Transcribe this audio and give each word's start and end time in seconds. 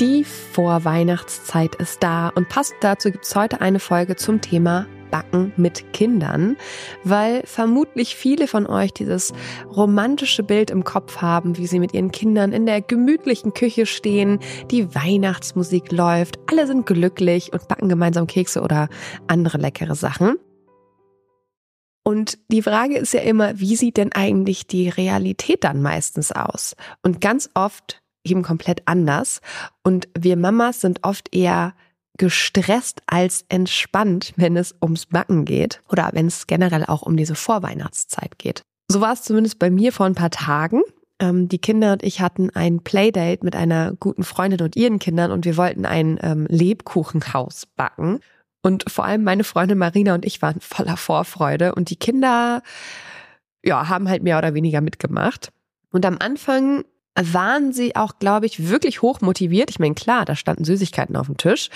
Die 0.00 0.24
Vorweihnachtszeit 0.24 1.74
ist 1.74 2.02
da 2.02 2.30
und 2.30 2.48
passend 2.48 2.78
dazu 2.80 3.10
gibt 3.10 3.26
es 3.26 3.36
heute 3.36 3.60
eine 3.60 3.78
Folge 3.78 4.16
zum 4.16 4.40
Thema 4.40 4.86
Backen 5.10 5.52
mit 5.58 5.92
Kindern, 5.92 6.56
weil 7.04 7.42
vermutlich 7.44 8.16
viele 8.16 8.46
von 8.46 8.66
euch 8.66 8.94
dieses 8.94 9.34
romantische 9.66 10.42
Bild 10.42 10.70
im 10.70 10.84
Kopf 10.84 11.18
haben, 11.18 11.58
wie 11.58 11.66
sie 11.66 11.78
mit 11.78 11.92
ihren 11.92 12.12
Kindern 12.12 12.54
in 12.54 12.64
der 12.64 12.80
gemütlichen 12.80 13.52
Küche 13.52 13.84
stehen, 13.84 14.38
die 14.70 14.94
Weihnachtsmusik 14.94 15.92
läuft, 15.92 16.38
alle 16.50 16.66
sind 16.66 16.86
glücklich 16.86 17.52
und 17.52 17.68
backen 17.68 17.90
gemeinsam 17.90 18.26
Kekse 18.26 18.62
oder 18.62 18.88
andere 19.26 19.58
leckere 19.58 19.96
Sachen. 19.96 20.38
Und 22.04 22.38
die 22.48 22.62
Frage 22.62 22.96
ist 22.96 23.12
ja 23.12 23.20
immer, 23.20 23.60
wie 23.60 23.76
sieht 23.76 23.98
denn 23.98 24.12
eigentlich 24.12 24.66
die 24.66 24.88
Realität 24.88 25.62
dann 25.62 25.82
meistens 25.82 26.32
aus? 26.32 26.74
Und 27.02 27.20
ganz 27.20 27.50
oft 27.52 28.00
eben 28.24 28.42
komplett 28.42 28.82
anders. 28.86 29.40
Und 29.82 30.08
wir 30.18 30.36
Mamas 30.36 30.80
sind 30.80 31.04
oft 31.04 31.34
eher 31.34 31.74
gestresst 32.18 33.00
als 33.06 33.44
entspannt, 33.48 34.34
wenn 34.36 34.56
es 34.56 34.74
ums 34.82 35.06
Backen 35.06 35.46
geht 35.46 35.80
oder 35.88 36.10
wenn 36.12 36.26
es 36.26 36.46
generell 36.46 36.84
auch 36.84 37.02
um 37.02 37.16
diese 37.16 37.34
Vorweihnachtszeit 37.34 38.38
geht. 38.38 38.62
So 38.88 39.00
war 39.00 39.14
es 39.14 39.22
zumindest 39.22 39.58
bei 39.58 39.70
mir 39.70 39.92
vor 39.92 40.06
ein 40.06 40.14
paar 40.14 40.30
Tagen. 40.30 40.82
Ähm, 41.18 41.48
die 41.48 41.58
Kinder 41.58 41.92
und 41.92 42.02
ich 42.02 42.20
hatten 42.20 42.50
ein 42.50 42.80
Playdate 42.80 43.44
mit 43.44 43.56
einer 43.56 43.94
guten 44.00 44.22
Freundin 44.22 44.60
und 44.60 44.76
ihren 44.76 44.98
Kindern 44.98 45.30
und 45.30 45.44
wir 45.44 45.56
wollten 45.56 45.86
ein 45.86 46.18
ähm, 46.22 46.46
Lebkuchenhaus 46.50 47.66
backen. 47.76 48.20
Und 48.62 48.90
vor 48.90 49.06
allem 49.06 49.24
meine 49.24 49.44
Freundin 49.44 49.78
Marina 49.78 50.14
und 50.14 50.26
ich 50.26 50.42
waren 50.42 50.60
voller 50.60 50.96
Vorfreude 50.96 51.74
und 51.74 51.88
die 51.88 51.96
Kinder, 51.96 52.62
ja, 53.62 53.88
haben 53.88 54.08
halt 54.08 54.22
mehr 54.22 54.36
oder 54.36 54.52
weniger 54.54 54.80
mitgemacht. 54.80 55.52
Und 55.90 56.04
am 56.04 56.18
Anfang 56.18 56.84
waren 57.18 57.72
sie 57.72 57.96
auch, 57.96 58.18
glaube 58.18 58.46
ich, 58.46 58.68
wirklich 58.68 59.02
hoch 59.02 59.20
motiviert. 59.20 59.70
Ich 59.70 59.78
meine, 59.78 59.94
klar, 59.94 60.24
da 60.24 60.36
standen 60.36 60.64
Süßigkeiten 60.64 61.16
auf 61.16 61.26
dem 61.26 61.36
Tisch. 61.36 61.68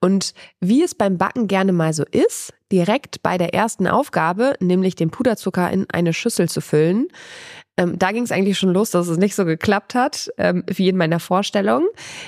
Und 0.00 0.34
wie 0.60 0.82
es 0.82 0.94
beim 0.94 1.18
Backen 1.18 1.48
gerne 1.48 1.72
mal 1.72 1.92
so 1.92 2.04
ist, 2.10 2.52
direkt 2.70 3.22
bei 3.22 3.38
der 3.38 3.54
ersten 3.54 3.86
Aufgabe, 3.86 4.54
nämlich 4.60 4.94
den 4.94 5.10
Puderzucker 5.10 5.70
in 5.70 5.86
eine 5.90 6.12
Schüssel 6.12 6.48
zu 6.48 6.60
füllen, 6.60 7.08
ähm, 7.76 7.98
da 7.98 8.12
ging 8.12 8.22
es 8.22 8.32
eigentlich 8.32 8.58
schon 8.58 8.72
los, 8.72 8.90
dass 8.90 9.08
es 9.08 9.18
nicht 9.18 9.34
so 9.34 9.44
geklappt 9.44 9.94
hat, 9.94 10.30
ähm, 10.38 10.64
wie 10.66 10.88
in 10.88 10.96
meiner 10.96 11.18
Vorstellung, 11.20 11.86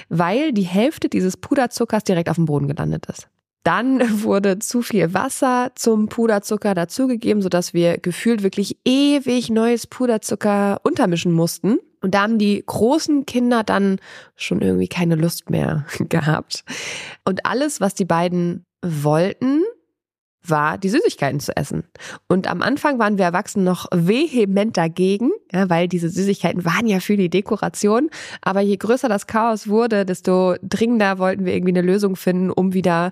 weil 0.08 0.52
die 0.52 0.62
Hälfte 0.62 1.08
dieses 1.08 1.36
Puderzuckers 1.36 2.04
direkt 2.04 2.28
auf 2.28 2.36
dem 2.36 2.46
Boden 2.46 2.68
gelandet 2.68 3.06
ist. 3.06 3.28
Dann 3.62 4.00
wurde 4.22 4.58
zu 4.58 4.82
viel 4.82 5.14
Wasser 5.14 5.72
zum 5.74 6.08
Puderzucker 6.08 6.74
dazugegeben, 6.74 7.42
sodass 7.42 7.74
wir 7.74 7.98
gefühlt 7.98 8.42
wirklich 8.42 8.76
ewig 8.84 9.50
neues 9.50 9.86
Puderzucker 9.86 10.80
untermischen 10.82 11.32
mussten. 11.32 11.78
Und 12.06 12.14
da 12.14 12.22
haben 12.22 12.38
die 12.38 12.62
großen 12.64 13.26
Kinder 13.26 13.64
dann 13.64 13.98
schon 14.36 14.62
irgendwie 14.62 14.86
keine 14.86 15.16
Lust 15.16 15.50
mehr 15.50 15.86
gehabt. 16.08 16.62
Und 17.24 17.44
alles, 17.44 17.80
was 17.80 17.94
die 17.94 18.04
beiden 18.04 18.64
wollten, 18.80 19.64
war, 20.48 20.78
die 20.78 20.88
Süßigkeiten 20.88 21.40
zu 21.40 21.56
essen. 21.56 21.82
Und 22.28 22.48
am 22.48 22.62
Anfang 22.62 23.00
waren 23.00 23.18
wir 23.18 23.24
Erwachsenen 23.24 23.64
noch 23.64 23.86
vehement 23.92 24.76
dagegen, 24.76 25.32
ja, 25.52 25.68
weil 25.68 25.88
diese 25.88 26.08
Süßigkeiten 26.08 26.64
waren 26.64 26.86
ja 26.86 27.00
für 27.00 27.16
die 27.16 27.28
Dekoration. 27.28 28.08
Aber 28.40 28.60
je 28.60 28.76
größer 28.76 29.08
das 29.08 29.26
Chaos 29.26 29.66
wurde, 29.66 30.06
desto 30.06 30.54
dringender 30.62 31.18
wollten 31.18 31.44
wir 31.44 31.54
irgendwie 31.54 31.76
eine 31.76 31.82
Lösung 31.82 32.14
finden, 32.14 32.52
um 32.52 32.72
wieder 32.72 33.10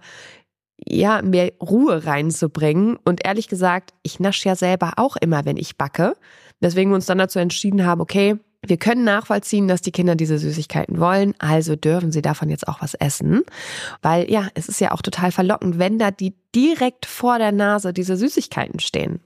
ja, 0.86 1.20
mehr 1.20 1.50
Ruhe 1.60 2.06
reinzubringen. 2.06 2.96
Und 3.04 3.26
ehrlich 3.26 3.48
gesagt, 3.48 3.92
ich 4.04 4.20
nasche 4.20 4.48
ja 4.48 4.54
selber 4.54 4.92
auch 4.98 5.16
immer, 5.16 5.44
wenn 5.44 5.56
ich 5.56 5.76
backe. 5.76 6.14
Deswegen 6.60 6.90
wir 6.90 6.94
uns 6.94 7.06
dann 7.06 7.18
dazu 7.18 7.40
entschieden 7.40 7.84
haben, 7.84 8.00
okay, 8.00 8.36
wir 8.66 8.76
können 8.76 9.04
nachvollziehen, 9.04 9.68
dass 9.68 9.80
die 9.80 9.92
Kinder 9.92 10.14
diese 10.14 10.38
Süßigkeiten 10.38 10.98
wollen, 11.00 11.34
also 11.38 11.76
dürfen 11.76 12.12
sie 12.12 12.22
davon 12.22 12.50
jetzt 12.50 12.68
auch 12.68 12.80
was 12.80 12.94
essen. 12.94 13.42
Weil 14.02 14.30
ja, 14.30 14.48
es 14.54 14.68
ist 14.68 14.80
ja 14.80 14.92
auch 14.92 15.02
total 15.02 15.32
verlockend, 15.32 15.78
wenn 15.78 15.98
da 15.98 16.10
die 16.10 16.34
direkt 16.54 17.06
vor 17.06 17.38
der 17.38 17.52
Nase 17.52 17.92
diese 17.92 18.16
Süßigkeiten 18.16 18.80
stehen. 18.80 19.20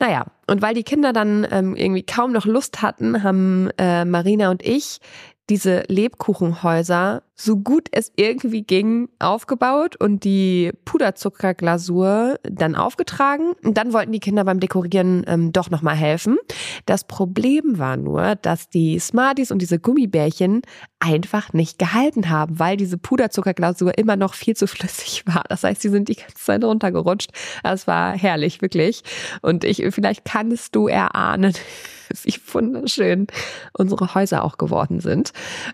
Naja, 0.00 0.26
und 0.48 0.62
weil 0.62 0.74
die 0.74 0.82
Kinder 0.82 1.12
dann 1.12 1.46
ähm, 1.50 1.76
irgendwie 1.76 2.02
kaum 2.02 2.32
noch 2.32 2.44
Lust 2.44 2.82
hatten, 2.82 3.22
haben 3.22 3.70
äh, 3.78 4.04
Marina 4.04 4.50
und 4.50 4.64
ich 4.64 5.00
diese 5.48 5.84
Lebkuchenhäuser 5.88 7.22
so 7.38 7.58
gut 7.58 7.88
es 7.92 8.10
irgendwie 8.16 8.62
ging 8.62 9.10
aufgebaut 9.18 9.94
und 9.96 10.24
die 10.24 10.72
Puderzuckerglasur 10.86 12.38
dann 12.42 12.74
aufgetragen. 12.74 13.52
Und 13.62 13.76
dann 13.76 13.92
wollten 13.92 14.12
die 14.12 14.20
Kinder 14.20 14.44
beim 14.44 14.58
Dekorieren 14.58 15.22
ähm, 15.26 15.52
doch 15.52 15.70
nochmal 15.70 15.96
helfen. 15.96 16.38
Das 16.86 17.04
Problem 17.04 17.78
war 17.78 17.98
nur, 17.98 18.36
dass 18.36 18.70
die 18.70 18.98
Smarties 18.98 19.50
und 19.50 19.60
diese 19.60 19.78
Gummibärchen 19.78 20.62
einfach 20.98 21.52
nicht 21.52 21.78
gehalten 21.78 22.30
haben, 22.30 22.58
weil 22.58 22.78
diese 22.78 22.96
Puderzuckerglasur 22.96 23.98
immer 23.98 24.16
noch 24.16 24.32
viel 24.32 24.56
zu 24.56 24.66
flüssig 24.66 25.24
war. 25.26 25.44
Das 25.50 25.62
heißt, 25.62 25.82
sie 25.82 25.90
sind 25.90 26.08
die 26.08 26.16
ganze 26.16 26.36
Zeit 26.36 26.64
runtergerutscht. 26.64 27.30
Das 27.62 27.86
war 27.86 28.16
herrlich, 28.16 28.62
wirklich. 28.62 29.02
Und 29.42 29.62
ich, 29.62 29.84
vielleicht 29.90 30.24
kannst 30.24 30.74
du 30.74 30.88
erahnen, 30.88 31.52
wie 32.22 32.40
wunderschön 32.52 33.26
unsere 33.74 34.14
Häuser 34.14 34.42
auch 34.42 34.56
geworden 34.56 35.00
sind. 35.00 35.32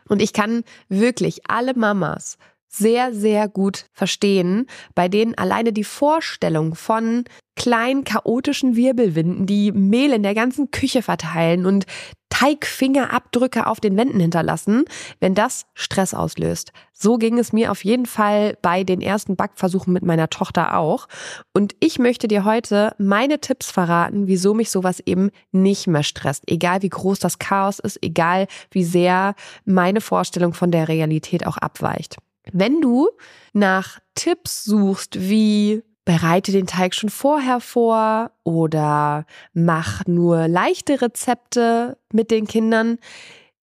Und 0.09 0.23
ich 0.23 0.33
kann 0.33 0.65
wirklich 0.89 1.41
alle 1.49 1.75
Mamas 1.75 2.39
sehr, 2.75 3.13
sehr 3.15 3.49
gut 3.49 3.87
verstehen, 3.93 4.67
bei 4.95 5.09
denen 5.09 5.37
alleine 5.37 5.73
die 5.73 5.85
Vorstellung 5.85 6.75
von 6.75 7.25
kleinen 7.55 8.05
chaotischen 8.05 8.77
Wirbelwinden, 8.77 9.47
die 9.47 9.73
Mehl 9.73 10.13
in 10.13 10.23
der 10.23 10.35
ganzen 10.35 10.71
Küche 10.71 11.03
verteilen 11.03 11.67
und 11.67 11.85
Teigfingerabdrücke 12.31 13.67
auf 13.67 13.79
den 13.79 13.97
Wänden 13.97 14.19
hinterlassen, 14.19 14.85
wenn 15.21 15.35
das 15.35 15.67
Stress 15.75 16.15
auslöst. 16.15 16.73
So 16.93 17.19
ging 17.19 17.39
es 17.39 17.53
mir 17.53 17.71
auf 17.71 17.85
jeden 17.85 18.07
Fall 18.07 18.57
bei 18.63 18.85
den 18.85 19.03
ersten 19.03 19.37
Backversuchen 19.37 19.93
mit 19.93 20.03
meiner 20.03 20.31
Tochter 20.31 20.79
auch. 20.79 21.09
Und 21.53 21.77
ich 21.79 21.99
möchte 21.99 22.27
dir 22.27 22.45
heute 22.45 22.95
meine 22.99 23.39
Tipps 23.39 23.71
verraten, 23.71 24.27
wieso 24.29 24.55
mich 24.55 24.71
sowas 24.71 25.01
eben 25.05 25.31
nicht 25.53 25.87
mehr 25.87 26.03
stresst. 26.03 26.45
Egal 26.47 26.81
wie 26.83 26.89
groß 26.89 27.19
das 27.19 27.39
Chaos 27.39 27.79
ist, 27.79 27.99
egal 28.03 28.47
wie 28.71 28.85
sehr 28.85 29.35
meine 29.67 30.01
Vorstellung 30.01 30.55
von 30.55 30.71
der 30.71 30.89
Realität 30.89 31.47
auch 31.47 31.59
abweicht. 31.59 32.17
Wenn 32.51 32.81
du 32.81 33.09
nach 33.53 34.01
Tipps 34.15 34.65
suchst, 34.65 35.21
wie 35.21 35.83
bereite 36.05 36.53
den 36.53 36.67
Teig 36.67 36.95
schon 36.95 37.11
vorher 37.11 37.61
vor 37.61 38.33
oder 38.43 39.25
mach 39.53 40.05
nur 40.07 40.49
leichte 40.49 41.01
Rezepte 41.01 41.97
mit 42.13 42.31
den 42.31 42.47
Kindern. 42.47 42.99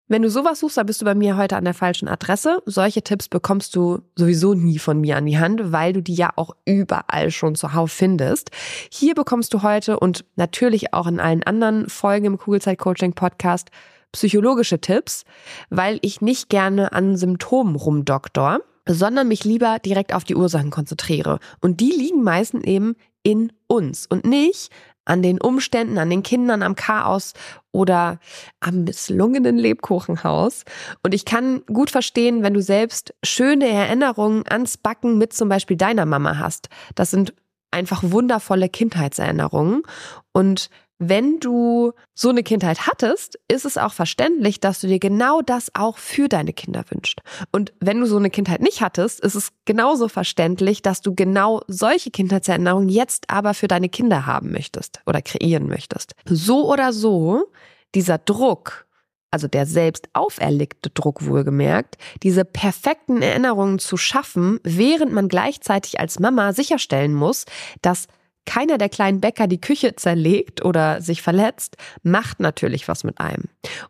Wenn 0.07 0.23
du 0.23 0.29
sowas 0.29 0.61
suchst, 0.61 0.77
dann 0.77 0.87
bist 0.87 1.01
du 1.01 1.05
bei 1.05 1.13
mir 1.13 1.37
heute 1.37 1.55
an 1.55 1.65
der 1.65 1.73
falschen 1.75 2.07
Adresse. 2.07 2.63
Solche 2.65 3.03
Tipps 3.03 3.27
bekommst 3.27 3.75
du 3.75 3.99
sowieso 4.15 4.55
nie 4.55 4.79
von 4.79 4.99
mir 4.99 5.17
an 5.17 5.25
die 5.25 5.37
Hand, 5.37 5.71
weil 5.71 5.93
du 5.93 6.01
die 6.01 6.15
ja 6.15 6.31
auch 6.35 6.55
überall 6.65 7.29
schon 7.29 7.55
zuhauf 7.55 7.91
findest. 7.91 8.49
Hier 8.91 9.13
bekommst 9.13 9.53
du 9.53 9.61
heute 9.61 9.99
und 9.99 10.25
natürlich 10.35 10.93
auch 10.93 11.05
in 11.05 11.19
allen 11.19 11.43
anderen 11.43 11.89
Folgen 11.89 12.25
im 12.25 12.37
Kugelzeit 12.37 12.79
Coaching 12.79 13.13
Podcast 13.13 13.69
psychologische 14.11 14.79
Tipps, 14.79 15.23
weil 15.69 15.99
ich 16.01 16.21
nicht 16.21 16.49
gerne 16.49 16.91
an 16.91 17.15
Symptomen 17.17 17.75
rumdoktor, 17.75 18.61
sondern 18.87 19.27
mich 19.27 19.43
lieber 19.43 19.79
direkt 19.79 20.13
auf 20.13 20.23
die 20.23 20.35
Ursachen 20.35 20.71
konzentriere. 20.71 21.39
Und 21.61 21.79
die 21.79 21.91
liegen 21.91 22.23
meistens 22.23 22.63
eben 22.65 22.95
in 23.23 23.51
uns 23.67 24.07
und 24.07 24.25
nicht 24.25 24.71
an 25.05 25.21
den 25.21 25.41
Umständen, 25.41 25.97
an 25.97 26.09
den 26.09 26.23
Kindern, 26.23 26.61
am 26.61 26.75
Chaos 26.75 27.33
oder 27.71 28.19
am 28.59 28.83
misslungenen 28.83 29.57
Lebkuchenhaus. 29.57 30.63
Und 31.03 31.13
ich 31.13 31.25
kann 31.25 31.63
gut 31.65 31.89
verstehen, 31.89 32.43
wenn 32.43 32.53
du 32.53 32.61
selbst 32.61 33.13
schöne 33.23 33.67
Erinnerungen 33.67 34.43
ans 34.47 34.77
Backen 34.77 35.17
mit 35.17 35.33
zum 35.33 35.49
Beispiel 35.49 35.77
deiner 35.77 36.05
Mama 36.05 36.37
hast. 36.37 36.69
Das 36.95 37.11
sind 37.11 37.33
einfach 37.71 38.03
wundervolle 38.03 38.69
Kindheitserinnerungen. 38.69 39.81
Und 40.31 40.69
wenn 40.99 41.39
du 41.39 41.93
so 42.13 42.29
eine 42.29 42.43
Kindheit 42.43 42.85
hattest, 42.85 43.39
ist 43.47 43.65
es 43.65 43.77
auch 43.77 43.93
verständlich, 43.93 44.59
dass 44.59 44.81
du 44.81 44.87
dir 44.87 44.99
genau 44.99 45.41
das 45.41 45.71
auch 45.73 45.97
für 45.97 46.27
deine 46.27 46.51
Kinder 46.51 46.83
wünschst. 46.89 47.21
Und 47.53 47.73
wenn 47.79 48.01
du 48.01 48.05
so 48.05 48.17
eine 48.17 48.29
Kindheit 48.29 48.61
nicht 48.61 48.81
hattest, 48.81 49.21
ist 49.21 49.35
es 49.35 49.51
genauso 49.63 50.09
verständlich, 50.09 50.81
dass 50.81 51.01
du 51.01 51.15
genau 51.15 51.61
solche 51.67 52.11
Kindheitserinnerungen 52.11 52.89
jetzt 52.89 53.29
aber 53.29 53.53
für 53.53 53.69
deine 53.69 53.87
Kinder 53.87 54.25
haben 54.25 54.51
möchtest 54.51 55.01
oder 55.05 55.21
kreieren 55.21 55.67
möchtest. 55.67 56.13
So 56.25 56.69
oder 56.69 56.91
so, 56.91 57.45
dieser 57.95 58.17
Druck, 58.17 58.85
also 59.31 59.47
der 59.47 59.65
selbst 59.65 60.09
auferlegte 60.11 60.89
Druck 60.89 61.25
wohlgemerkt, 61.25 61.97
diese 62.23 62.43
perfekten 62.43 63.21
Erinnerungen 63.21 63.79
zu 63.79 63.95
schaffen, 63.95 64.59
während 64.63 65.13
man 65.13 65.29
gleichzeitig 65.29 65.99
als 65.99 66.19
Mama 66.19 66.51
sicherstellen 66.51 67.13
muss, 67.13 67.45
dass 67.81 68.07
keiner 68.45 68.77
der 68.77 68.89
kleinen 68.89 69.21
Bäcker 69.21 69.47
die 69.47 69.61
Küche 69.61 69.95
zerlegt 69.95 70.65
oder 70.65 71.01
sich 71.01 71.21
verletzt, 71.21 71.77
macht 72.03 72.39
natürlich 72.39 72.87
was 72.87 73.03
mit 73.03 73.19
einem. 73.19 73.45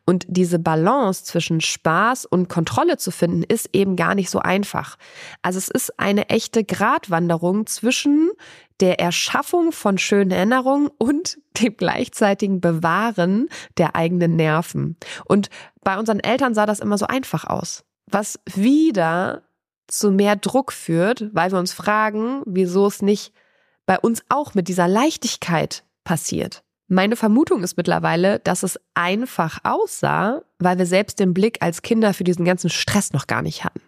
Und 0.06 0.26
diese 0.28 0.60
Balance 0.60 1.24
zwischen 1.24 1.62
Spaß 1.62 2.26
und 2.26 2.50
Kontrolle 2.50 2.98
zu 2.98 3.12
finden, 3.12 3.44
ist 3.44 3.70
eben 3.74 3.96
gar 3.96 4.16
nicht 4.16 4.30
so 4.30 4.40
einfach. 4.40 4.98
Also 5.42 5.58
es 5.58 5.70
ist 5.70 6.00
eine 6.00 6.30
echte 6.30 6.64
Gratwanderung 6.64 7.68
zwischen 7.68 8.32
der 8.80 9.00
Erschaffung 9.00 9.72
von 9.72 9.98
schönen 9.98 10.32
Erinnerungen 10.32 10.90
und 10.98 11.38
dem 11.60 11.76
gleichzeitigen 11.76 12.62
Bewahren 12.62 13.50
der 13.78 13.96
eigenen 13.96 14.36
Nerven. 14.36 14.98
Und 15.26 15.50
bei 15.84 15.98
unseren 15.98 16.20
Eltern 16.20 16.54
sah 16.54 16.66
das 16.66 16.80
immer 16.80 16.98
so 16.98 17.08
einfach 17.08 17.46
aus. 17.46 17.84
Was 18.08 18.40
wieder 18.46 19.44
zu 19.88 20.12
mehr 20.12 20.36
Druck 20.36 20.72
führt, 20.72 21.30
weil 21.34 21.52
wir 21.52 21.60
uns 21.60 21.74
fragen, 21.74 22.42
wieso 22.46 22.88
es 22.88 23.02
nicht 23.02 23.34
bei 23.90 23.98
uns 23.98 24.22
auch 24.30 24.54
mit 24.54 24.68
dieser 24.68 24.88
Leichtigkeit 24.88 25.84
passiert. 26.04 26.62
Meine 26.90 27.16
Vermutung 27.16 27.64
ist 27.64 27.76
mittlerweile, 27.76 28.38
dass 28.38 28.62
es 28.62 28.80
einfach 28.94 29.58
aussah, 29.64 30.44
weil 30.60 30.78
wir 30.78 30.86
selbst 30.86 31.20
den 31.20 31.34
Blick 31.34 31.58
als 31.62 31.82
Kinder 31.82 32.14
für 32.14 32.24
diesen 32.24 32.46
ganzen 32.46 32.70
Stress 32.70 33.14
noch 33.14 33.26
gar 33.26 33.42
nicht 33.42 33.64
hatten. 33.64 33.82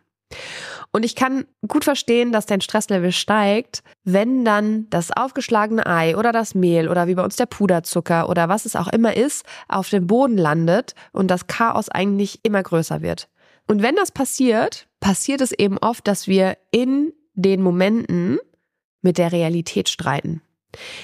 Und 0.92 1.06
ich 1.06 1.16
kann 1.16 1.46
gut 1.68 1.84
verstehen, 1.84 2.32
dass 2.32 2.48
dein 2.48 2.62
Stresslevel 2.62 3.12
steigt, 3.12 3.84
wenn 4.04 4.44
dann 4.44 4.90
das 4.90 5.12
aufgeschlagene 5.12 5.86
Ei 5.86 6.18
oder 6.18 6.32
das 6.32 6.56
Mehl 6.56 6.90
oder 6.90 7.06
wie 7.06 7.14
bei 7.14 7.24
uns 7.24 7.36
der 7.36 7.46
Puderzucker 7.46 8.28
oder 8.28 8.50
was 8.50 8.66
es 8.66 8.76
auch 8.76 8.88
immer 8.88 9.16
ist, 9.16 9.46
auf 9.68 9.90
dem 9.90 10.08
Boden 10.08 10.40
landet 10.40 10.96
und 11.12 11.30
das 11.30 11.46
Chaos 11.46 11.90
eigentlich 11.90 12.40
immer 12.42 12.64
größer 12.64 13.04
wird. 13.04 13.30
Und 13.68 13.84
wenn 13.84 13.96
das 13.96 14.12
passiert, 14.12 14.88
passiert 15.00 15.42
es 15.42 15.52
eben 15.52 15.78
oft, 15.78 16.08
dass 16.08 16.28
wir 16.28 16.58
in 16.72 17.14
den 17.36 17.62
Momenten 17.62 18.40
mit 19.02 19.18
der 19.18 19.32
Realität 19.32 19.90
streiten. 19.90 20.42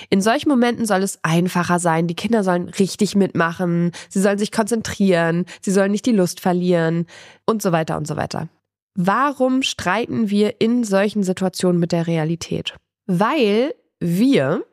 In 0.09 0.21
solchen 0.21 0.49
Momenten 0.49 0.85
soll 0.85 1.03
es 1.03 1.19
einfacher 1.23 1.79
sein. 1.79 2.07
Die 2.07 2.15
Kinder 2.15 2.43
sollen 2.43 2.69
richtig 2.69 3.15
mitmachen. 3.15 3.91
Sie 4.09 4.21
sollen 4.21 4.37
sich 4.37 4.51
konzentrieren. 4.51 5.45
Sie 5.61 5.71
sollen 5.71 5.91
nicht 5.91 6.05
die 6.05 6.13
Lust 6.13 6.39
verlieren 6.39 7.05
und 7.45 7.61
so 7.61 7.71
weiter 7.71 7.97
und 7.97 8.07
so 8.07 8.15
weiter. 8.15 8.47
Warum 8.95 9.61
streiten 9.61 10.29
wir 10.29 10.59
in 10.59 10.83
solchen 10.83 11.23
Situationen 11.23 11.79
mit 11.79 11.91
der 11.91 12.07
Realität? 12.07 12.75
Weil 13.05 13.75
wir 13.99 14.63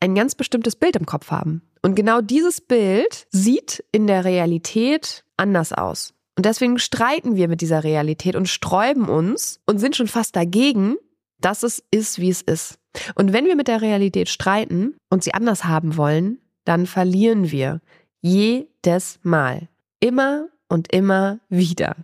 ein 0.00 0.14
ganz 0.14 0.34
bestimmtes 0.34 0.76
Bild 0.76 0.96
im 0.96 1.06
Kopf 1.06 1.30
haben. 1.30 1.62
Und 1.80 1.94
genau 1.94 2.20
dieses 2.20 2.60
Bild 2.60 3.26
sieht 3.30 3.84
in 3.92 4.06
der 4.06 4.24
Realität 4.24 5.24
anders 5.36 5.72
aus. 5.72 6.14
Und 6.36 6.46
deswegen 6.46 6.78
streiten 6.78 7.36
wir 7.36 7.48
mit 7.48 7.60
dieser 7.60 7.84
Realität 7.84 8.36
und 8.36 8.48
sträuben 8.48 9.08
uns 9.08 9.60
und 9.66 9.78
sind 9.78 9.94
schon 9.94 10.08
fast 10.08 10.34
dagegen, 10.34 10.96
dass 11.44 11.62
es 11.62 11.82
ist, 11.90 12.18
wie 12.18 12.30
es 12.30 12.42
ist. 12.42 12.78
Und 13.14 13.32
wenn 13.32 13.44
wir 13.44 13.56
mit 13.56 13.68
der 13.68 13.82
Realität 13.82 14.28
streiten 14.28 14.96
und 15.10 15.22
sie 15.22 15.34
anders 15.34 15.64
haben 15.64 15.96
wollen, 15.96 16.38
dann 16.64 16.86
verlieren 16.86 17.50
wir 17.50 17.80
jedes 18.20 19.18
Mal. 19.22 19.68
Immer 20.00 20.48
und 20.68 20.92
immer 20.92 21.40
wieder. 21.48 21.96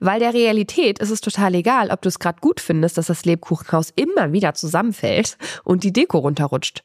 Weil 0.00 0.18
der 0.18 0.34
Realität 0.34 0.98
ist 0.98 1.10
es 1.10 1.20
total 1.20 1.54
egal, 1.54 1.90
ob 1.90 2.02
du 2.02 2.08
es 2.08 2.18
gerade 2.18 2.40
gut 2.40 2.60
findest, 2.60 2.98
dass 2.98 3.06
das 3.06 3.24
Lebkuchenhaus 3.24 3.92
immer 3.94 4.32
wieder 4.32 4.54
zusammenfällt 4.54 5.38
und 5.62 5.84
die 5.84 5.92
Deko 5.92 6.18
runterrutscht. 6.18 6.82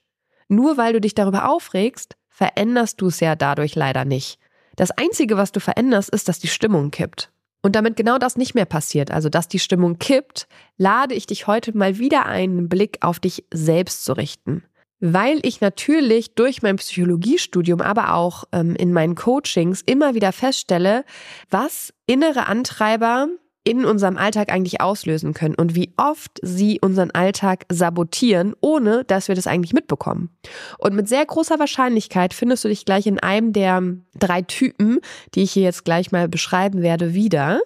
Nur 0.48 0.77
weil 0.77 0.93
du 0.93 1.01
dich 1.01 1.15
darüber 1.15 1.50
aufregst, 1.50 2.15
veränderst 2.29 3.01
du 3.01 3.08
es 3.08 3.20
ja 3.20 3.36
dadurch 3.36 3.75
leider 3.75 4.05
nicht. 4.05 4.39
Das 4.75 4.91
Einzige, 4.91 5.38
was 5.38 5.51
du 5.51 5.60
veränderst, 5.60 6.10
ist, 6.10 6.27
dass 6.27 6.39
die 6.39 6.48
Stimmung 6.48 6.91
kippt. 6.91 7.32
Und 7.65 7.77
damit 7.77 7.96
genau 7.96 8.17
das 8.17 8.36
nicht 8.36 8.55
mehr 8.55 8.65
passiert, 8.65 9.10
also 9.10 9.29
dass 9.29 9.48
die 9.48 9.60
Stimmung 9.60 9.98
kippt, 9.98 10.48
lade 10.77 11.15
ich 11.15 11.25
dich 11.25 11.48
heute 11.48 11.75
mal 11.75 11.98
wieder 11.98 12.25
einen 12.25 12.67
Blick 12.67 12.98
auf 13.01 13.20
dich 13.20 13.46
selbst 13.53 14.03
zu 14.03 14.13
richten. 14.13 14.63
Weil 15.00 15.39
ich 15.43 15.62
natürlich 15.62 16.36
durch 16.36 16.62
mein 16.62 16.75
Psychologiestudium, 16.75 17.82
aber 17.82 18.13
auch 18.13 18.43
ähm, 18.51 18.75
in 18.75 18.91
meinen 18.93 19.15
Coachings 19.15 19.82
immer 19.86 20.13
wieder 20.13 20.34
feststelle, 20.34 21.05
was 21.50 21.93
innere 22.05 22.48
Antreiber 22.48 23.27
in 23.63 23.86
unserem 23.86 24.17
Alltag 24.17 24.51
eigentlich 24.51 24.82
auslösen 24.82 25.34
können 25.34 25.55
und 25.55 25.75
wie 25.75 25.93
oft 25.96 26.39
sie 26.41 26.79
unseren 26.82 27.12
Alltag 27.12 27.65
sabotieren, 27.72 28.55
ohne 28.60 29.05
dass 29.05 29.29
wir 29.29 29.36
das 29.36 29.48
eigentlich 29.48 29.74
mitbekommen. 29.74 30.29
Und 30.77 30.96
mit 30.96 31.08
sehr 31.08 31.25
großer 31.25 31.60
Wahrscheinlichkeit 31.60 32.34
findest 32.34 32.65
du 32.65 32.67
dich 32.67 32.86
gleich 32.86 33.08
in 33.08 33.20
einem 33.20 33.53
der 33.53 33.82
drei 34.15 34.41
Typen, 34.41 35.00
die 35.34 35.43
ich 35.43 35.53
hier 35.53 35.63
jetzt 35.63 35.86
gleich 35.86 36.12
mal 36.12 36.27
beschreiben 36.27 36.82
werde, 36.82 37.13
wieder. 37.13 37.62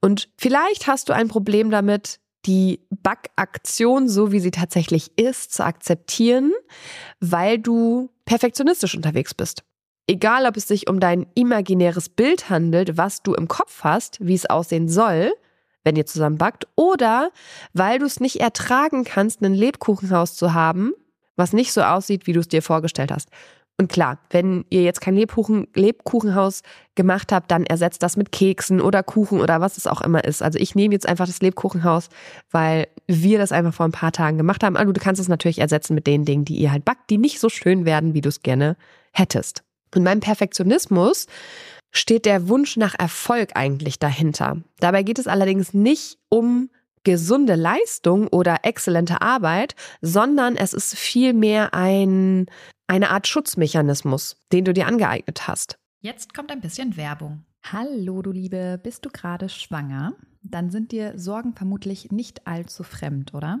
Und 0.00 0.28
vielleicht 0.36 0.86
hast 0.86 1.08
du 1.08 1.12
ein 1.12 1.28
Problem 1.28 1.70
damit, 1.70 2.20
die 2.46 2.80
Backaktion, 2.90 4.08
so 4.08 4.32
wie 4.32 4.40
sie 4.40 4.50
tatsächlich 4.50 5.10
ist, 5.16 5.52
zu 5.52 5.64
akzeptieren, 5.64 6.52
weil 7.20 7.58
du 7.58 8.10
perfektionistisch 8.24 8.94
unterwegs 8.94 9.34
bist. 9.34 9.64
Egal, 10.10 10.44
ob 10.44 10.56
es 10.56 10.66
sich 10.66 10.90
um 10.90 10.98
dein 10.98 11.28
imaginäres 11.36 12.08
Bild 12.08 12.50
handelt, 12.50 12.96
was 12.96 13.22
du 13.22 13.32
im 13.32 13.46
Kopf 13.46 13.84
hast, 13.84 14.18
wie 14.18 14.34
es 14.34 14.50
aussehen 14.50 14.88
soll, 14.88 15.32
wenn 15.84 15.94
ihr 15.94 16.04
zusammen 16.04 16.36
backt, 16.36 16.66
oder 16.74 17.30
weil 17.74 18.00
du 18.00 18.06
es 18.06 18.18
nicht 18.18 18.40
ertragen 18.40 19.04
kannst, 19.04 19.40
ein 19.40 19.54
Lebkuchenhaus 19.54 20.34
zu 20.34 20.52
haben, 20.52 20.94
was 21.36 21.52
nicht 21.52 21.72
so 21.72 21.82
aussieht, 21.82 22.26
wie 22.26 22.32
du 22.32 22.40
es 22.40 22.48
dir 22.48 22.60
vorgestellt 22.60 23.12
hast. 23.12 23.28
Und 23.78 23.86
klar, 23.88 24.18
wenn 24.30 24.64
ihr 24.68 24.82
jetzt 24.82 25.00
kein 25.00 25.14
Lebkuchen, 25.14 25.68
Lebkuchenhaus 25.76 26.62
gemacht 26.96 27.30
habt, 27.30 27.48
dann 27.52 27.64
ersetzt 27.64 28.02
das 28.02 28.16
mit 28.16 28.32
Keksen 28.32 28.80
oder 28.80 29.04
Kuchen 29.04 29.40
oder 29.40 29.60
was 29.60 29.76
es 29.76 29.86
auch 29.86 30.00
immer 30.00 30.24
ist. 30.24 30.42
Also 30.42 30.58
ich 30.58 30.74
nehme 30.74 30.92
jetzt 30.92 31.08
einfach 31.08 31.26
das 31.26 31.40
Lebkuchenhaus, 31.40 32.08
weil 32.50 32.88
wir 33.06 33.38
das 33.38 33.52
einfach 33.52 33.74
vor 33.74 33.86
ein 33.86 33.92
paar 33.92 34.10
Tagen 34.10 34.38
gemacht 34.38 34.64
haben. 34.64 34.76
Also 34.76 34.92
du 34.92 35.00
kannst 35.00 35.20
es 35.20 35.28
natürlich 35.28 35.60
ersetzen 35.60 35.94
mit 35.94 36.08
den 36.08 36.24
Dingen, 36.24 36.44
die 36.44 36.56
ihr 36.56 36.72
halt 36.72 36.84
backt, 36.84 37.10
die 37.10 37.18
nicht 37.18 37.38
so 37.38 37.48
schön 37.48 37.84
werden, 37.84 38.12
wie 38.12 38.22
du 38.22 38.28
es 38.28 38.42
gerne 38.42 38.76
hättest. 39.12 39.62
Und 39.94 40.04
beim 40.04 40.20
Perfektionismus 40.20 41.26
steht 41.92 42.26
der 42.26 42.48
Wunsch 42.48 42.76
nach 42.76 42.94
Erfolg 42.98 43.50
eigentlich 43.54 43.98
dahinter. 43.98 44.58
Dabei 44.78 45.02
geht 45.02 45.18
es 45.18 45.26
allerdings 45.26 45.74
nicht 45.74 46.18
um 46.28 46.70
gesunde 47.02 47.54
Leistung 47.54 48.28
oder 48.28 48.58
exzellente 48.62 49.22
Arbeit, 49.22 49.74
sondern 50.00 50.56
es 50.56 50.72
ist 50.74 50.96
vielmehr 50.96 51.74
ein, 51.74 52.46
eine 52.86 53.10
Art 53.10 53.26
Schutzmechanismus, 53.26 54.36
den 54.52 54.64
du 54.64 54.72
dir 54.72 54.86
angeeignet 54.86 55.48
hast. 55.48 55.78
Jetzt 56.00 56.34
kommt 56.34 56.50
ein 56.50 56.60
bisschen 56.60 56.96
Werbung. 56.96 57.44
Hallo, 57.62 58.22
du 58.22 58.32
Liebe, 58.32 58.80
bist 58.82 59.04
du 59.04 59.10
gerade 59.10 59.48
schwanger? 59.48 60.14
Dann 60.42 60.70
sind 60.70 60.92
dir 60.92 61.18
Sorgen 61.18 61.54
vermutlich 61.54 62.10
nicht 62.10 62.46
allzu 62.46 62.82
fremd, 62.82 63.34
oder? 63.34 63.60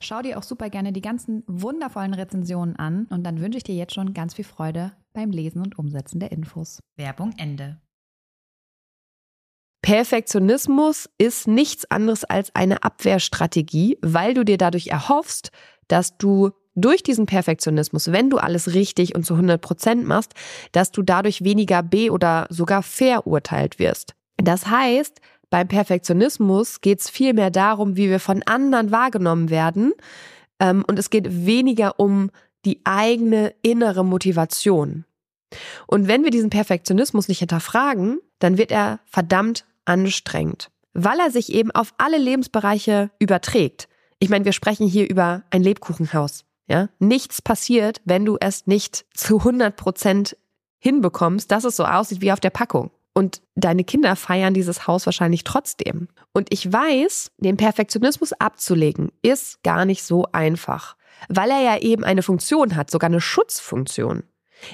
Schau 0.00 0.22
dir 0.22 0.38
auch 0.38 0.42
super 0.42 0.70
gerne 0.70 0.92
die 0.92 1.00
ganzen 1.00 1.42
wundervollen 1.46 2.14
Rezensionen 2.14 2.76
an 2.76 3.06
und 3.10 3.24
dann 3.24 3.40
wünsche 3.40 3.58
ich 3.58 3.64
dir 3.64 3.74
jetzt 3.74 3.94
schon 3.94 4.14
ganz 4.14 4.34
viel 4.34 4.44
Freude 4.44 4.92
beim 5.12 5.30
Lesen 5.30 5.62
und 5.62 5.78
Umsetzen 5.78 6.20
der 6.20 6.32
Infos. 6.32 6.80
Werbung 6.96 7.32
Ende. 7.36 7.80
Perfektionismus 9.82 11.08
ist 11.18 11.48
nichts 11.48 11.90
anderes 11.90 12.24
als 12.24 12.54
eine 12.54 12.82
Abwehrstrategie, 12.82 13.98
weil 14.02 14.34
du 14.34 14.44
dir 14.44 14.58
dadurch 14.58 14.88
erhoffst, 14.88 15.50
dass 15.86 16.18
du 16.18 16.50
durch 16.74 17.02
diesen 17.02 17.26
Perfektionismus, 17.26 18.12
wenn 18.12 18.30
du 18.30 18.38
alles 18.38 18.74
richtig 18.74 19.14
und 19.14 19.24
zu 19.24 19.34
100 19.34 19.60
Prozent 19.60 20.06
machst, 20.06 20.34
dass 20.72 20.92
du 20.92 21.02
dadurch 21.02 21.42
weniger 21.42 21.82
be- 21.82 22.12
oder 22.12 22.46
sogar 22.50 22.82
verurteilt 22.82 23.78
wirst. 23.78 24.14
Das 24.36 24.66
heißt, 24.66 25.20
beim 25.50 25.68
Perfektionismus 25.68 26.80
geht 26.80 27.00
es 27.00 27.10
vielmehr 27.10 27.50
darum, 27.50 27.96
wie 27.96 28.10
wir 28.10 28.20
von 28.20 28.42
anderen 28.44 28.90
wahrgenommen 28.90 29.50
werden. 29.50 29.92
Ähm, 30.60 30.84
und 30.86 30.98
es 30.98 31.10
geht 31.10 31.46
weniger 31.46 31.98
um 31.98 32.30
die 32.64 32.80
eigene 32.84 33.54
innere 33.62 34.04
Motivation. 34.04 35.04
Und 35.86 36.08
wenn 36.08 36.24
wir 36.24 36.30
diesen 36.30 36.50
Perfektionismus 36.50 37.28
nicht 37.28 37.38
hinterfragen, 37.38 38.20
dann 38.38 38.58
wird 38.58 38.70
er 38.70 39.00
verdammt 39.06 39.64
anstrengend, 39.86 40.70
weil 40.92 41.18
er 41.18 41.30
sich 41.30 41.52
eben 41.52 41.70
auf 41.70 41.94
alle 41.96 42.18
Lebensbereiche 42.18 43.10
überträgt. 43.18 43.88
Ich 44.18 44.28
meine, 44.28 44.44
wir 44.44 44.52
sprechen 44.52 44.86
hier 44.86 45.08
über 45.08 45.44
ein 45.50 45.62
Lebkuchenhaus. 45.62 46.44
Ja, 46.66 46.90
nichts 46.98 47.40
passiert, 47.40 48.02
wenn 48.04 48.26
du 48.26 48.36
es 48.38 48.66
nicht 48.66 49.06
zu 49.14 49.38
100 49.38 49.74
Prozent 49.74 50.36
hinbekommst, 50.78 51.50
dass 51.50 51.64
es 51.64 51.76
so 51.76 51.84
aussieht 51.86 52.20
wie 52.20 52.30
auf 52.30 52.40
der 52.40 52.50
Packung. 52.50 52.90
Und 53.18 53.42
deine 53.56 53.82
Kinder 53.82 54.14
feiern 54.14 54.54
dieses 54.54 54.86
Haus 54.86 55.04
wahrscheinlich 55.04 55.42
trotzdem. 55.42 56.06
Und 56.32 56.52
ich 56.52 56.72
weiß, 56.72 57.32
den 57.38 57.56
Perfektionismus 57.56 58.32
abzulegen 58.32 59.10
ist 59.22 59.60
gar 59.64 59.84
nicht 59.86 60.04
so 60.04 60.26
einfach, 60.30 60.94
weil 61.28 61.50
er 61.50 61.60
ja 61.60 61.78
eben 61.78 62.04
eine 62.04 62.22
Funktion 62.22 62.76
hat, 62.76 62.92
sogar 62.92 63.08
eine 63.08 63.20
Schutzfunktion. 63.20 64.22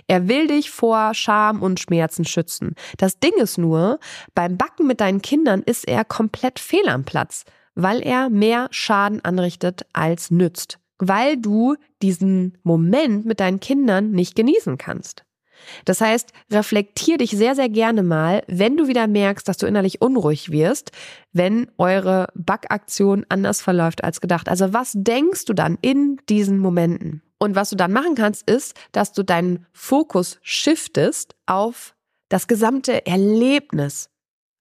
Er 0.08 0.28
will 0.28 0.46
dich 0.48 0.70
vor 0.70 1.14
Scham 1.14 1.62
und 1.62 1.80
Schmerzen 1.80 2.26
schützen. 2.26 2.74
Das 2.98 3.18
Ding 3.18 3.32
ist 3.38 3.56
nur, 3.56 3.98
beim 4.34 4.58
Backen 4.58 4.86
mit 4.86 5.00
deinen 5.00 5.22
Kindern 5.22 5.62
ist 5.62 5.88
er 5.88 6.04
komplett 6.04 6.58
fehl 6.58 6.86
am 6.90 7.04
Platz, 7.04 7.44
weil 7.74 8.02
er 8.02 8.28
mehr 8.28 8.68
Schaden 8.72 9.24
anrichtet 9.24 9.86
als 9.94 10.30
nützt, 10.30 10.78
weil 10.98 11.38
du 11.38 11.76
diesen 12.02 12.58
Moment 12.62 13.24
mit 13.24 13.40
deinen 13.40 13.60
Kindern 13.60 14.10
nicht 14.10 14.36
genießen 14.36 14.76
kannst. 14.76 15.24
Das 15.84 16.00
heißt, 16.00 16.32
reflektier 16.50 17.18
dich 17.18 17.30
sehr, 17.30 17.54
sehr 17.54 17.68
gerne 17.68 18.02
mal, 18.02 18.42
wenn 18.46 18.76
du 18.76 18.88
wieder 18.88 19.06
merkst, 19.06 19.46
dass 19.48 19.56
du 19.56 19.66
innerlich 19.66 20.00
unruhig 20.00 20.50
wirst, 20.50 20.92
wenn 21.32 21.70
eure 21.78 22.28
Backaktion 22.34 23.24
anders 23.28 23.60
verläuft 23.60 24.04
als 24.04 24.20
gedacht. 24.20 24.48
Also 24.48 24.72
was 24.72 24.92
denkst 24.94 25.44
du 25.46 25.54
dann 25.54 25.78
in 25.80 26.18
diesen 26.28 26.58
Momenten? 26.58 27.22
Und 27.38 27.54
was 27.56 27.70
du 27.70 27.76
dann 27.76 27.92
machen 27.92 28.14
kannst, 28.14 28.48
ist, 28.48 28.74
dass 28.92 29.12
du 29.12 29.22
deinen 29.22 29.66
Fokus 29.72 30.38
shiftest 30.42 31.34
auf 31.46 31.94
das 32.28 32.46
gesamte 32.46 33.06
Erlebnis 33.06 34.08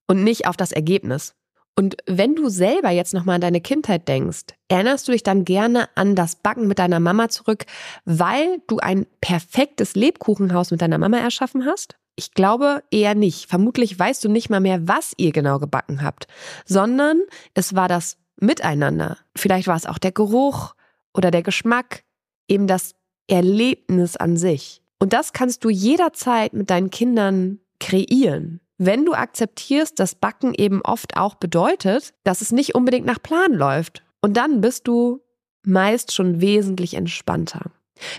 und 0.07 0.23
nicht 0.23 0.47
auf 0.47 0.57
das 0.57 0.71
Ergebnis. 0.71 1.33
Und 1.75 1.97
wenn 2.05 2.35
du 2.35 2.49
selber 2.49 2.91
jetzt 2.91 3.13
nochmal 3.13 3.35
an 3.35 3.41
deine 3.41 3.61
Kindheit 3.61 4.07
denkst, 4.07 4.53
erinnerst 4.67 5.07
du 5.07 5.11
dich 5.11 5.23
dann 5.23 5.43
gerne 5.43 5.89
an 5.95 6.15
das 6.15 6.35
Backen 6.35 6.67
mit 6.67 6.77
deiner 6.77 6.99
Mama 6.99 7.29
zurück, 7.29 7.65
weil 8.05 8.61
du 8.67 8.77
ein 8.77 9.07
perfektes 9.21 9.95
Lebkuchenhaus 9.95 10.69
mit 10.69 10.81
deiner 10.81 10.99
Mama 10.99 11.17
erschaffen 11.17 11.65
hast? 11.65 11.97
Ich 12.15 12.33
glaube 12.33 12.83
eher 12.91 13.15
nicht. 13.15 13.49
Vermutlich 13.49 13.97
weißt 13.97 14.23
du 14.23 14.29
nicht 14.29 14.51
mal 14.51 14.59
mehr, 14.59 14.87
was 14.87 15.13
ihr 15.17 15.31
genau 15.31 15.57
gebacken 15.57 16.03
habt, 16.03 16.27
sondern 16.65 17.21
es 17.55 17.75
war 17.75 17.87
das 17.87 18.17
Miteinander. 18.35 19.17
Vielleicht 19.35 19.67
war 19.67 19.75
es 19.75 19.87
auch 19.87 19.97
der 19.97 20.11
Geruch 20.11 20.75
oder 21.13 21.31
der 21.31 21.41
Geschmack, 21.41 22.03
eben 22.47 22.67
das 22.67 22.93
Erlebnis 23.27 24.15
an 24.15 24.37
sich. 24.37 24.83
Und 24.99 25.13
das 25.13 25.33
kannst 25.33 25.63
du 25.63 25.69
jederzeit 25.69 26.53
mit 26.53 26.69
deinen 26.69 26.91
Kindern 26.91 27.59
kreieren 27.79 28.59
wenn 28.85 29.05
du 29.05 29.13
akzeptierst, 29.13 29.99
dass 29.99 30.15
Backen 30.15 30.53
eben 30.53 30.81
oft 30.81 31.17
auch 31.17 31.35
bedeutet, 31.35 32.13
dass 32.23 32.41
es 32.41 32.51
nicht 32.51 32.75
unbedingt 32.75 33.05
nach 33.05 33.21
Plan 33.21 33.53
läuft. 33.53 34.03
Und 34.21 34.37
dann 34.37 34.61
bist 34.61 34.87
du 34.87 35.21
meist 35.65 36.13
schon 36.13 36.41
wesentlich 36.41 36.93
entspannter. 36.95 37.71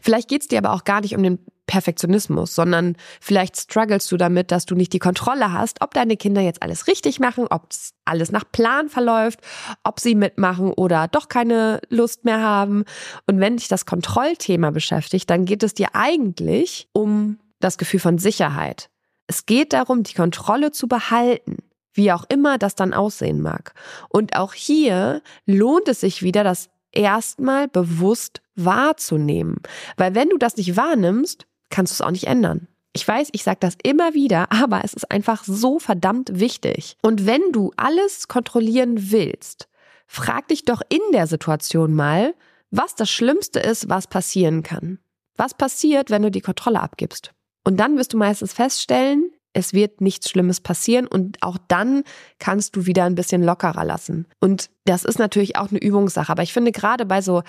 Vielleicht 0.02 0.28
geht 0.28 0.42
es 0.42 0.48
dir 0.48 0.58
aber 0.58 0.72
auch 0.72 0.84
gar 0.84 1.00
nicht 1.00 1.16
um 1.16 1.22
den 1.22 1.38
Perfektionismus, 1.66 2.54
sondern 2.54 2.96
vielleicht 3.20 3.56
struggles 3.56 4.06
du 4.08 4.16
damit, 4.16 4.50
dass 4.50 4.66
du 4.66 4.74
nicht 4.74 4.92
die 4.92 4.98
Kontrolle 4.98 5.52
hast, 5.52 5.80
ob 5.80 5.94
deine 5.94 6.16
Kinder 6.16 6.42
jetzt 6.42 6.62
alles 6.62 6.86
richtig 6.86 7.20
machen, 7.20 7.46
ob 7.48 7.68
alles 8.04 8.30
nach 8.30 8.44
Plan 8.50 8.88
verläuft, 8.88 9.40
ob 9.82 9.98
sie 9.98 10.14
mitmachen 10.14 10.72
oder 10.72 11.08
doch 11.08 11.28
keine 11.28 11.80
Lust 11.88 12.24
mehr 12.24 12.40
haben. 12.40 12.84
Und 13.26 13.40
wenn 13.40 13.56
dich 13.56 13.68
das 13.68 13.86
Kontrollthema 13.86 14.70
beschäftigt, 14.70 15.28
dann 15.30 15.46
geht 15.46 15.62
es 15.62 15.74
dir 15.74 15.88
eigentlich 15.94 16.88
um 16.92 17.38
das 17.60 17.78
Gefühl 17.78 18.00
von 18.00 18.18
Sicherheit. 18.18 18.90
Es 19.26 19.46
geht 19.46 19.72
darum, 19.72 20.02
die 20.02 20.14
Kontrolle 20.14 20.70
zu 20.72 20.86
behalten, 20.86 21.58
wie 21.92 22.12
auch 22.12 22.24
immer 22.28 22.58
das 22.58 22.74
dann 22.74 22.92
aussehen 22.92 23.40
mag. 23.40 23.74
Und 24.08 24.36
auch 24.36 24.52
hier 24.52 25.22
lohnt 25.46 25.88
es 25.88 26.00
sich 26.00 26.22
wieder, 26.22 26.44
das 26.44 26.68
erstmal 26.92 27.68
bewusst 27.68 28.42
wahrzunehmen. 28.54 29.56
Weil 29.96 30.14
wenn 30.14 30.28
du 30.28 30.38
das 30.38 30.56
nicht 30.56 30.76
wahrnimmst, 30.76 31.46
kannst 31.70 31.92
du 31.92 31.94
es 31.94 32.00
auch 32.00 32.10
nicht 32.10 32.26
ändern. 32.26 32.68
Ich 32.92 33.06
weiß, 33.06 33.30
ich 33.32 33.42
sage 33.42 33.58
das 33.60 33.76
immer 33.82 34.14
wieder, 34.14 34.50
aber 34.52 34.82
es 34.84 34.94
ist 34.94 35.10
einfach 35.10 35.44
so 35.44 35.78
verdammt 35.78 36.38
wichtig. 36.38 36.96
Und 37.02 37.26
wenn 37.26 37.52
du 37.52 37.72
alles 37.76 38.28
kontrollieren 38.28 39.10
willst, 39.10 39.68
frag 40.06 40.48
dich 40.48 40.64
doch 40.64 40.82
in 40.88 41.00
der 41.12 41.26
Situation 41.26 41.94
mal, 41.94 42.34
was 42.70 42.94
das 42.94 43.10
Schlimmste 43.10 43.60
ist, 43.60 43.88
was 43.88 44.06
passieren 44.06 44.62
kann. 44.62 44.98
Was 45.36 45.54
passiert, 45.54 46.10
wenn 46.10 46.22
du 46.22 46.30
die 46.30 46.40
Kontrolle 46.40 46.80
abgibst? 46.80 47.32
Und 47.64 47.78
dann 47.78 47.96
wirst 47.96 48.12
du 48.12 48.18
meistens 48.18 48.52
feststellen, 48.52 49.30
es 49.54 49.72
wird 49.72 50.00
nichts 50.00 50.28
Schlimmes 50.28 50.60
passieren 50.60 51.06
und 51.06 51.42
auch 51.42 51.58
dann 51.68 52.02
kannst 52.38 52.76
du 52.76 52.86
wieder 52.86 53.04
ein 53.04 53.14
bisschen 53.14 53.42
lockerer 53.42 53.84
lassen. 53.84 54.26
Und 54.40 54.68
das 54.84 55.04
ist 55.04 55.18
natürlich 55.18 55.56
auch 55.56 55.70
eine 55.70 55.80
Übungssache, 55.80 56.30
aber 56.30 56.42
ich 56.42 56.52
finde 56.52 56.72
gerade 56.72 57.06
bei 57.06 57.22
so 57.22 57.42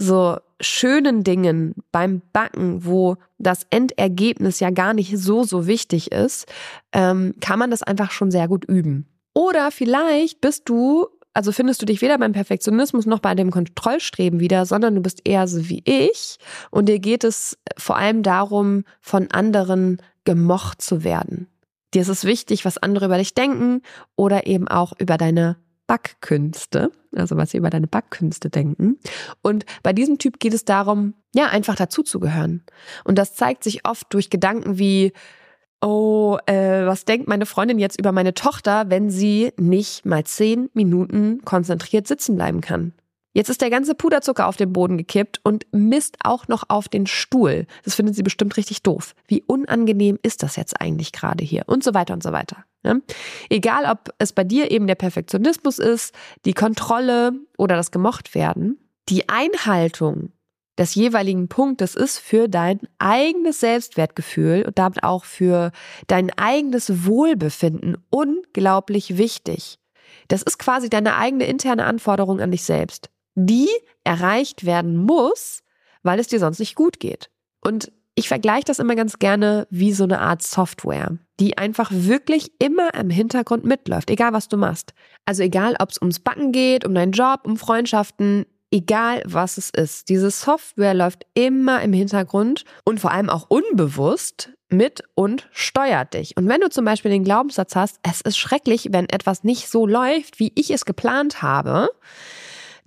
so 0.00 0.38
schönen 0.60 1.24
Dingen 1.24 1.74
beim 1.92 2.22
Backen, 2.32 2.86
wo 2.86 3.16
das 3.38 3.66
Endergebnis 3.68 4.58
ja 4.58 4.70
gar 4.70 4.94
nicht 4.94 5.16
so, 5.18 5.44
so 5.44 5.66
wichtig 5.66 6.10
ist, 6.10 6.46
ähm, 6.92 7.34
kann 7.40 7.58
man 7.58 7.70
das 7.70 7.82
einfach 7.82 8.10
schon 8.10 8.30
sehr 8.30 8.48
gut 8.48 8.64
üben. 8.64 9.06
Oder 9.34 9.70
vielleicht 9.70 10.40
bist 10.40 10.68
du, 10.70 11.06
also 11.32 11.52
findest 11.52 11.80
du 11.80 11.86
dich 11.86 12.02
weder 12.02 12.18
beim 12.18 12.32
Perfektionismus 12.32 13.06
noch 13.06 13.20
bei 13.20 13.34
dem 13.34 13.50
Kontrollstreben 13.50 14.40
wieder, 14.40 14.66
sondern 14.66 14.94
du 14.94 15.00
bist 15.00 15.20
eher 15.24 15.46
so 15.46 15.68
wie 15.68 15.82
ich 15.84 16.38
und 16.70 16.88
dir 16.88 16.98
geht 16.98 17.24
es 17.24 17.58
vor 17.78 17.96
allem 17.96 18.22
darum, 18.22 18.84
von 19.00 19.30
anderen 19.30 20.02
gemocht 20.24 20.82
zu 20.82 21.04
werden. 21.04 21.48
Dir 21.94 22.02
ist 22.02 22.08
es 22.08 22.24
wichtig, 22.24 22.64
was 22.64 22.78
andere 22.78 23.06
über 23.06 23.18
dich 23.18 23.34
denken 23.34 23.82
oder 24.16 24.46
eben 24.46 24.68
auch 24.68 24.92
über 24.98 25.16
deine 25.16 25.56
Backkünste, 25.86 26.92
also 27.16 27.36
was 27.36 27.50
sie 27.50 27.58
über 27.58 27.70
deine 27.70 27.88
Backkünste 27.88 28.48
denken. 28.48 28.98
Und 29.42 29.64
bei 29.82 29.92
diesem 29.92 30.18
Typ 30.18 30.38
geht 30.38 30.54
es 30.54 30.64
darum, 30.64 31.14
ja, 31.34 31.46
einfach 31.46 31.74
dazuzugehören. 31.74 32.64
Und 33.02 33.18
das 33.18 33.34
zeigt 33.34 33.64
sich 33.64 33.84
oft 33.88 34.06
durch 34.14 34.30
Gedanken 34.30 34.78
wie, 34.78 35.12
oh, 35.80 36.38
äh, 36.46 36.86
was 36.86 37.04
denkt 37.04 37.28
meine 37.28 37.46
Freundin 37.46 37.78
jetzt 37.78 37.98
über 37.98 38.12
meine 38.12 38.34
Tochter, 38.34 38.88
wenn 38.88 39.10
sie 39.10 39.52
nicht 39.58 40.06
mal 40.06 40.24
zehn 40.24 40.70
Minuten 40.74 41.42
konzentriert 41.44 42.06
sitzen 42.06 42.36
bleiben 42.36 42.60
kann? 42.60 42.92
Jetzt 43.32 43.48
ist 43.48 43.60
der 43.60 43.70
ganze 43.70 43.94
Puderzucker 43.94 44.48
auf 44.48 44.56
den 44.56 44.72
Boden 44.72 44.98
gekippt 44.98 45.40
und 45.44 45.64
misst 45.70 46.16
auch 46.24 46.48
noch 46.48 46.64
auf 46.68 46.88
den 46.88 47.06
Stuhl. 47.06 47.66
Das 47.84 47.94
findet 47.94 48.16
sie 48.16 48.24
bestimmt 48.24 48.56
richtig 48.56 48.82
doof. 48.82 49.14
Wie 49.28 49.42
unangenehm 49.46 50.18
ist 50.22 50.42
das 50.42 50.56
jetzt 50.56 50.80
eigentlich 50.80 51.12
gerade 51.12 51.44
hier? 51.44 51.62
Und 51.66 51.84
so 51.84 51.94
weiter 51.94 52.12
und 52.12 52.24
so 52.24 52.32
weiter. 52.32 52.64
Ja? 52.82 52.96
Egal, 53.48 53.84
ob 53.84 54.12
es 54.18 54.32
bei 54.32 54.42
dir 54.42 54.72
eben 54.72 54.88
der 54.88 54.96
Perfektionismus 54.96 55.78
ist, 55.78 56.12
die 56.44 56.54
Kontrolle 56.54 57.32
oder 57.56 57.76
das 57.76 57.92
Gemochtwerden, 57.92 58.78
die 59.08 59.28
Einhaltung 59.28 60.32
des 60.78 60.94
jeweiligen 60.94 61.48
Punktes 61.48 61.94
ist 61.94 62.18
für 62.18 62.48
dein 62.48 62.80
eigenes 62.98 63.60
Selbstwertgefühl 63.60 64.64
und 64.66 64.78
damit 64.78 65.02
auch 65.02 65.24
für 65.24 65.72
dein 66.06 66.30
eigenes 66.38 67.04
Wohlbefinden 67.04 67.98
unglaublich 68.10 69.18
wichtig. 69.18 69.78
Das 70.28 70.42
ist 70.42 70.58
quasi 70.58 70.88
deine 70.88 71.16
eigene 71.16 71.44
interne 71.44 71.84
Anforderung 71.84 72.40
an 72.40 72.50
dich 72.50 72.64
selbst 72.64 73.10
die 73.34 73.68
erreicht 74.04 74.64
werden 74.64 74.96
muss, 74.96 75.62
weil 76.02 76.18
es 76.18 76.28
dir 76.28 76.38
sonst 76.38 76.58
nicht 76.58 76.74
gut 76.74 77.00
geht. 77.00 77.30
Und 77.60 77.92
ich 78.14 78.28
vergleiche 78.28 78.64
das 78.64 78.78
immer 78.78 78.96
ganz 78.96 79.18
gerne 79.18 79.66
wie 79.70 79.92
so 79.92 80.04
eine 80.04 80.20
Art 80.20 80.42
Software, 80.42 81.16
die 81.38 81.56
einfach 81.56 81.90
wirklich 81.92 82.52
immer 82.58 82.94
im 82.94 83.08
Hintergrund 83.08 83.64
mitläuft, 83.64 84.10
egal 84.10 84.32
was 84.32 84.48
du 84.48 84.56
machst. 84.56 84.94
Also 85.24 85.42
egal, 85.42 85.76
ob 85.78 85.90
es 85.90 86.00
ums 86.00 86.18
Backen 86.18 86.52
geht, 86.52 86.84
um 86.84 86.94
deinen 86.94 87.12
Job, 87.12 87.40
um 87.44 87.56
Freundschaften, 87.56 88.46
egal 88.70 89.22
was 89.26 89.58
es 89.58 89.70
ist. 89.70 90.08
Diese 90.08 90.30
Software 90.30 90.94
läuft 90.94 91.26
immer 91.34 91.82
im 91.82 91.92
Hintergrund 91.92 92.64
und 92.84 93.00
vor 93.00 93.10
allem 93.10 93.30
auch 93.30 93.46
unbewusst 93.48 94.50
mit 94.68 95.02
und 95.14 95.48
steuert 95.50 96.14
dich. 96.14 96.36
Und 96.36 96.48
wenn 96.48 96.60
du 96.60 96.70
zum 96.70 96.84
Beispiel 96.84 97.10
den 97.10 97.24
Glaubenssatz 97.24 97.74
hast, 97.74 97.98
es 98.02 98.20
ist 98.20 98.38
schrecklich, 98.38 98.88
wenn 98.92 99.08
etwas 99.08 99.42
nicht 99.44 99.68
so 99.68 99.86
läuft, 99.86 100.38
wie 100.38 100.52
ich 100.54 100.70
es 100.70 100.84
geplant 100.84 101.42
habe, 101.42 101.90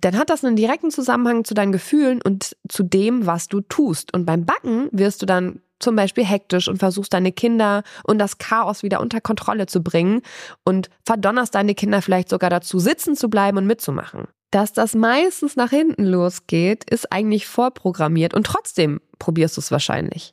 dann 0.00 0.18
hat 0.18 0.30
das 0.30 0.44
einen 0.44 0.56
direkten 0.56 0.90
Zusammenhang 0.90 1.44
zu 1.44 1.54
deinen 1.54 1.72
Gefühlen 1.72 2.20
und 2.22 2.56
zu 2.68 2.82
dem, 2.82 3.26
was 3.26 3.48
du 3.48 3.60
tust. 3.60 4.12
Und 4.12 4.26
beim 4.26 4.44
Backen 4.44 4.88
wirst 4.92 5.22
du 5.22 5.26
dann 5.26 5.60
zum 5.78 5.96
Beispiel 5.96 6.24
hektisch 6.24 6.68
und 6.68 6.78
versuchst 6.78 7.12
deine 7.12 7.32
Kinder 7.32 7.82
und 8.04 8.18
das 8.18 8.38
Chaos 8.38 8.82
wieder 8.82 9.00
unter 9.00 9.20
Kontrolle 9.20 9.66
zu 9.66 9.82
bringen 9.82 10.22
und 10.64 10.88
verdonnerst 11.04 11.54
deine 11.54 11.74
Kinder 11.74 12.00
vielleicht 12.00 12.28
sogar 12.28 12.50
dazu, 12.50 12.78
sitzen 12.78 13.16
zu 13.16 13.28
bleiben 13.28 13.58
und 13.58 13.66
mitzumachen. 13.66 14.26
Dass 14.54 14.72
das 14.72 14.94
meistens 14.94 15.56
nach 15.56 15.70
hinten 15.70 16.04
losgeht, 16.04 16.88
ist 16.88 17.10
eigentlich 17.10 17.48
vorprogrammiert 17.48 18.34
und 18.34 18.46
trotzdem 18.46 19.00
probierst 19.18 19.56
du 19.56 19.60
es 19.60 19.72
wahrscheinlich. 19.72 20.32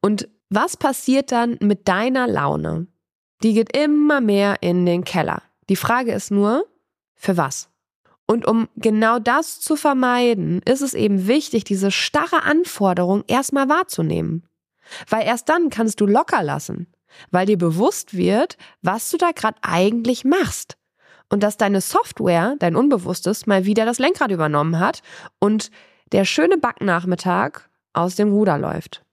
Und 0.00 0.28
was 0.48 0.76
passiert 0.76 1.30
dann 1.30 1.56
mit 1.60 1.86
deiner 1.86 2.26
Laune? 2.26 2.88
Die 3.44 3.54
geht 3.54 3.76
immer 3.76 4.20
mehr 4.20 4.56
in 4.60 4.86
den 4.86 5.04
Keller. 5.04 5.44
Die 5.68 5.76
Frage 5.76 6.10
ist 6.10 6.32
nur, 6.32 6.66
für 7.14 7.36
was? 7.36 7.68
Und 8.26 8.44
um 8.44 8.68
genau 8.74 9.20
das 9.20 9.60
zu 9.60 9.76
vermeiden, 9.76 10.62
ist 10.62 10.80
es 10.80 10.92
eben 10.92 11.28
wichtig, 11.28 11.62
diese 11.62 11.92
starre 11.92 12.42
Anforderung 12.42 13.22
erstmal 13.28 13.68
wahrzunehmen. 13.68 14.48
Weil 15.08 15.24
erst 15.24 15.48
dann 15.48 15.70
kannst 15.70 16.00
du 16.00 16.06
locker 16.06 16.42
lassen, 16.42 16.88
weil 17.30 17.46
dir 17.46 17.56
bewusst 17.56 18.16
wird, 18.16 18.56
was 18.82 19.08
du 19.10 19.16
da 19.16 19.30
gerade 19.30 19.58
eigentlich 19.62 20.24
machst. 20.24 20.76
Und 21.30 21.42
dass 21.42 21.56
deine 21.56 21.80
Software, 21.80 22.56
dein 22.58 22.76
Unbewusstes, 22.76 23.46
mal 23.46 23.64
wieder 23.64 23.86
das 23.86 23.98
Lenkrad 23.98 24.30
übernommen 24.30 24.78
hat 24.78 25.00
und 25.38 25.70
der 26.12 26.24
schöne 26.24 26.58
Backnachmittag 26.58 27.62
aus 27.92 28.16
dem 28.16 28.32
Ruder 28.32 28.58
läuft. 28.58 29.04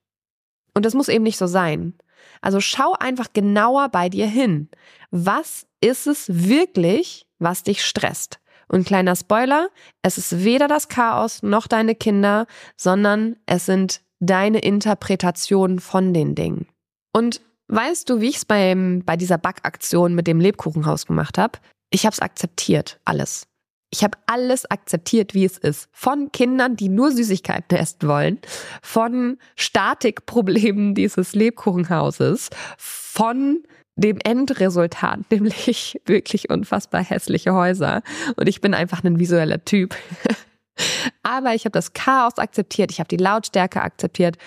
Und 0.74 0.84
das 0.84 0.94
muss 0.94 1.08
eben 1.08 1.24
nicht 1.24 1.38
so 1.38 1.46
sein. 1.46 1.94
Also 2.40 2.60
schau 2.60 2.92
einfach 2.98 3.32
genauer 3.32 3.88
bei 3.88 4.08
dir 4.08 4.26
hin. 4.26 4.68
Was 5.10 5.66
ist 5.80 6.06
es 6.06 6.26
wirklich, 6.28 7.26
was 7.38 7.62
dich 7.62 7.84
stresst? 7.84 8.40
Und 8.68 8.86
kleiner 8.86 9.16
Spoiler, 9.16 9.70
es 10.02 10.18
ist 10.18 10.44
weder 10.44 10.68
das 10.68 10.88
Chaos 10.88 11.42
noch 11.42 11.66
deine 11.66 11.94
Kinder, 11.94 12.46
sondern 12.76 13.36
es 13.46 13.66
sind 13.66 14.02
deine 14.20 14.58
Interpretationen 14.58 15.78
von 15.78 16.12
den 16.12 16.34
Dingen. 16.34 16.66
Und 17.12 17.40
weißt 17.68 18.10
du, 18.10 18.20
wie 18.20 18.28
ich 18.28 18.36
es 18.36 18.44
bei 18.44 19.16
dieser 19.16 19.38
Backaktion 19.38 20.14
mit 20.14 20.26
dem 20.26 20.40
Lebkuchenhaus 20.40 21.06
gemacht 21.06 21.38
habe? 21.38 21.58
Ich 21.90 22.04
habe 22.04 22.12
es 22.12 22.20
akzeptiert, 22.20 23.00
alles. 23.04 23.46
Ich 23.90 24.04
habe 24.04 24.18
alles 24.26 24.70
akzeptiert, 24.70 25.32
wie 25.32 25.46
es 25.46 25.56
ist. 25.56 25.88
Von 25.92 26.30
Kindern, 26.30 26.76
die 26.76 26.90
nur 26.90 27.10
Süßigkeiten 27.10 27.78
essen 27.78 28.06
wollen, 28.06 28.38
von 28.82 29.38
Statikproblemen 29.56 30.94
dieses 30.94 31.34
Lebkuchenhauses, 31.34 32.50
von 32.76 33.62
dem 33.96 34.18
Endresultat, 34.22 35.20
nämlich 35.30 36.00
wirklich 36.04 36.50
unfassbar 36.50 37.02
hässliche 37.02 37.54
Häuser. 37.54 38.02
Und 38.36 38.48
ich 38.48 38.60
bin 38.60 38.74
einfach 38.74 39.02
ein 39.04 39.18
visueller 39.18 39.64
Typ. 39.64 39.96
Aber 41.22 41.54
ich 41.54 41.64
habe 41.64 41.72
das 41.72 41.92
Chaos 41.92 42.38
akzeptiert, 42.38 42.92
ich 42.92 43.00
habe 43.00 43.08
die 43.08 43.16
Lautstärke 43.16 43.82
akzeptiert 43.82 44.38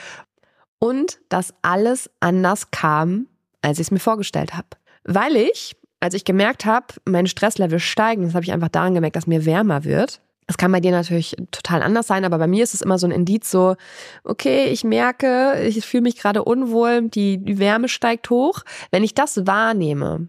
und 0.80 1.19
dass 1.30 1.54
alles 1.62 2.10
anders 2.21 2.71
kam, 2.71 3.27
als 3.62 3.80
ich 3.80 3.88
es 3.88 3.91
mir 3.91 3.99
vorgestellt 3.99 4.54
habe. 4.54 4.67
Weil 5.04 5.36
ich, 5.36 5.75
als 6.02 6.14
ich 6.14 6.26
gemerkt 6.26 6.66
habe, 6.66 6.88
mein 7.06 7.28
Stresslevel 7.28 7.80
steigen, 7.80 8.26
das 8.26 8.34
habe 8.34 8.44
ich 8.44 8.52
einfach 8.52 8.70
daran 8.70 8.94
gemerkt, 8.94 9.16
dass 9.16 9.28
mir 9.28 9.46
wärmer 9.46 9.86
wird, 9.86 10.22
das 10.52 10.58
kann 10.58 10.74
bei 10.74 10.82
dir 10.82 10.92
natürlich 10.92 11.38
total 11.52 11.82
anders 11.82 12.08
sein, 12.08 12.26
aber 12.26 12.38
bei 12.38 12.48
mir 12.48 12.62
ist 12.62 12.74
es 12.74 12.82
immer 12.82 12.98
so 12.98 13.08
ein 13.08 13.12
Indiz 13.12 13.50
so, 13.50 13.78
okay, 14.26 14.66
ich 14.66 14.84
merke, 14.84 15.62
ich 15.66 15.86
fühle 15.86 16.04
mich 16.04 16.18
gerade 16.18 16.44
unwohl, 16.44 17.08
die, 17.08 17.40
Wärme 17.58 17.88
steigt 17.88 18.30
hoch. 18.30 18.64
Wenn 18.92 19.06
ich 19.06 19.14
das 19.14 19.48
wahrnehme, 19.48 20.28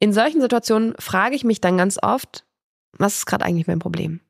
in 0.00 0.12
solchen 0.12 0.42
Situationen 0.42 0.94
frage 0.98 1.34
ich 1.34 1.44
mich 1.44 1.62
dann 1.62 1.78
ganz 1.78 1.98
oft, 2.02 2.44
was 2.98 3.18
ist 3.18 3.26
gerade 3.26 3.46
eigentlich 3.46 3.66
mein 3.66 3.78
Problem? 3.78 4.20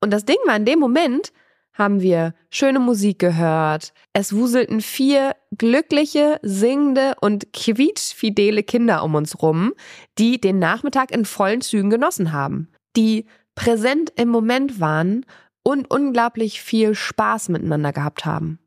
Und 0.00 0.10
das 0.10 0.26
Ding 0.26 0.36
war, 0.44 0.56
in 0.56 0.66
dem 0.66 0.78
Moment 0.78 1.32
haben 1.74 2.00
wir 2.00 2.34
schöne 2.50 2.78
Musik 2.78 3.18
gehört. 3.18 3.92
Es 4.12 4.34
wuselten 4.34 4.80
vier 4.80 5.34
glückliche, 5.58 6.38
singende 6.42 7.14
und 7.20 7.52
quietschfidele 7.52 8.62
Kinder 8.62 9.02
um 9.02 9.14
uns 9.14 9.42
rum, 9.42 9.74
die 10.18 10.40
den 10.40 10.58
Nachmittag 10.58 11.10
in 11.10 11.24
vollen 11.24 11.60
Zügen 11.60 11.90
genossen 11.90 12.32
haben. 12.32 12.68
Die 12.96 13.26
präsent 13.54 14.12
im 14.16 14.28
Moment 14.28 14.80
waren 14.80 15.26
und 15.62 15.90
unglaublich 15.90 16.60
viel 16.62 16.94
Spaß 16.94 17.48
miteinander 17.48 17.92
gehabt 17.92 18.24
haben. 18.24 18.58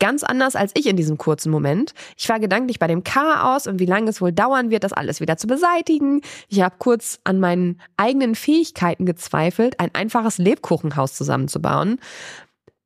Ganz 0.00 0.24
anders 0.24 0.56
als 0.56 0.72
ich 0.74 0.86
in 0.86 0.96
diesem 0.96 1.18
kurzen 1.18 1.50
Moment. 1.50 1.94
Ich 2.16 2.28
war 2.28 2.40
gedanklich 2.40 2.78
bei 2.78 2.86
dem 2.86 3.04
Chaos 3.04 3.66
und 3.66 3.78
wie 3.78 3.86
lange 3.86 4.10
es 4.10 4.20
wohl 4.20 4.32
dauern 4.32 4.70
wird, 4.70 4.84
das 4.84 4.92
alles 4.92 5.20
wieder 5.20 5.36
zu 5.36 5.46
beseitigen. 5.46 6.20
Ich 6.48 6.60
habe 6.60 6.76
kurz 6.78 7.20
an 7.24 7.38
meinen 7.38 7.80
eigenen 7.96 8.34
Fähigkeiten 8.34 9.06
gezweifelt, 9.06 9.78
ein 9.80 9.94
einfaches 9.94 10.38
Lebkuchenhaus 10.38 11.14
zusammenzubauen. 11.14 12.00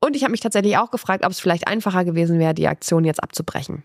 Und 0.01 0.17
ich 0.17 0.23
habe 0.23 0.31
mich 0.31 0.41
tatsächlich 0.41 0.77
auch 0.77 0.91
gefragt, 0.91 1.25
ob 1.25 1.33
es 1.33 1.41
vielleicht 1.41 1.67
einfacher 1.67 2.05
gewesen 2.05 2.39
wäre, 2.39 2.55
die 2.55 2.69
Aktion 2.69 3.05
jetzt 3.05 3.23
abzubrechen. 3.23 3.85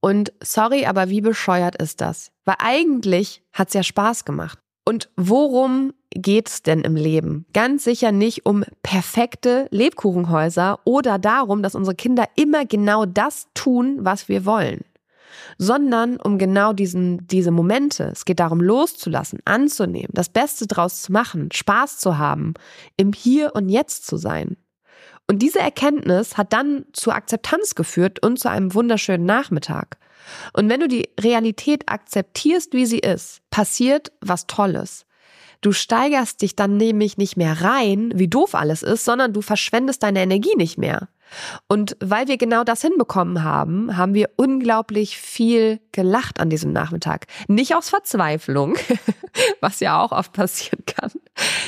Und 0.00 0.32
sorry, 0.42 0.86
aber 0.86 1.08
wie 1.08 1.20
bescheuert 1.20 1.76
ist 1.76 2.00
das? 2.00 2.30
Weil 2.44 2.56
eigentlich 2.58 3.42
hat 3.52 3.68
es 3.68 3.74
ja 3.74 3.82
Spaß 3.82 4.24
gemacht. 4.24 4.58
Und 4.84 5.08
worum 5.16 5.94
geht's 6.18 6.62
denn 6.62 6.80
im 6.80 6.96
Leben? 6.96 7.46
Ganz 7.52 7.84
sicher 7.84 8.12
nicht 8.12 8.46
um 8.46 8.64
perfekte 8.82 9.68
Lebkuchenhäuser 9.70 10.80
oder 10.84 11.18
darum, 11.18 11.62
dass 11.62 11.74
unsere 11.74 11.94
Kinder 11.94 12.26
immer 12.36 12.64
genau 12.64 13.06
das 13.06 13.48
tun, 13.54 13.98
was 14.00 14.28
wir 14.28 14.44
wollen 14.44 14.82
sondern 15.58 16.18
um 16.18 16.38
genau 16.38 16.72
diesen, 16.72 17.26
diese 17.26 17.50
Momente. 17.50 18.04
Es 18.04 18.24
geht 18.24 18.40
darum, 18.40 18.60
loszulassen, 18.60 19.40
anzunehmen, 19.44 20.10
das 20.12 20.28
Beste 20.28 20.66
draus 20.66 21.02
zu 21.02 21.12
machen, 21.12 21.50
Spaß 21.52 21.98
zu 21.98 22.18
haben, 22.18 22.54
im 22.96 23.12
Hier 23.12 23.54
und 23.54 23.68
Jetzt 23.68 24.06
zu 24.06 24.16
sein. 24.16 24.56
Und 25.28 25.40
diese 25.40 25.58
Erkenntnis 25.58 26.36
hat 26.36 26.52
dann 26.52 26.84
zur 26.92 27.14
Akzeptanz 27.14 27.74
geführt 27.74 28.22
und 28.22 28.38
zu 28.38 28.48
einem 28.48 28.74
wunderschönen 28.74 29.26
Nachmittag. 29.26 29.98
Und 30.52 30.68
wenn 30.68 30.80
du 30.80 30.88
die 30.88 31.08
Realität 31.20 31.88
akzeptierst, 31.88 32.72
wie 32.72 32.86
sie 32.86 32.98
ist, 32.98 33.40
passiert 33.50 34.12
was 34.20 34.46
Tolles. 34.46 35.05
Du 35.66 35.72
steigerst 35.72 36.42
dich 36.42 36.54
dann 36.54 36.76
nämlich 36.76 37.18
nicht 37.18 37.36
mehr 37.36 37.60
rein, 37.60 38.12
wie 38.14 38.28
doof 38.28 38.54
alles 38.54 38.84
ist, 38.84 39.04
sondern 39.04 39.32
du 39.32 39.42
verschwendest 39.42 40.04
deine 40.04 40.22
Energie 40.22 40.54
nicht 40.54 40.78
mehr. 40.78 41.08
Und 41.66 41.96
weil 41.98 42.28
wir 42.28 42.36
genau 42.36 42.62
das 42.62 42.82
hinbekommen 42.82 43.42
haben, 43.42 43.96
haben 43.96 44.14
wir 44.14 44.30
unglaublich 44.36 45.18
viel 45.18 45.80
gelacht 45.90 46.38
an 46.38 46.50
diesem 46.50 46.72
Nachmittag. 46.72 47.26
Nicht 47.48 47.74
aus 47.74 47.88
Verzweiflung, 47.88 48.76
was 49.60 49.80
ja 49.80 50.00
auch 50.00 50.12
oft 50.12 50.32
passieren 50.32 50.84
kann, 50.86 51.10